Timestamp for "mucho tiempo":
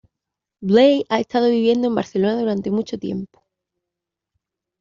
2.71-3.45